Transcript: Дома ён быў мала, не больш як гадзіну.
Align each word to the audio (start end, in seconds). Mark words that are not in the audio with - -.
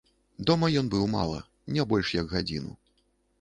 Дома 0.49 0.69
ён 0.79 0.89
быў 0.93 1.05
мала, 1.15 1.43
не 1.77 1.85
больш 1.93 2.15
як 2.21 2.33
гадзіну. 2.39 2.73